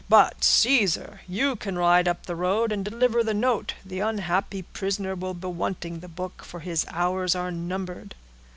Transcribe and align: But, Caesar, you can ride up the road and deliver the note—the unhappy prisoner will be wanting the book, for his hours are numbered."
But, 0.09 0.43
Caesar, 0.43 1.21
you 1.27 1.55
can 1.55 1.77
ride 1.77 2.07
up 2.07 2.25
the 2.25 2.35
road 2.35 2.71
and 2.71 2.83
deliver 2.83 3.23
the 3.23 3.35
note—the 3.35 3.99
unhappy 3.99 4.63
prisoner 4.63 5.13
will 5.13 5.35
be 5.35 5.47
wanting 5.47 5.99
the 5.99 6.07
book, 6.07 6.43
for 6.43 6.61
his 6.61 6.87
hours 6.89 7.35
are 7.35 7.51
numbered." 7.51 8.15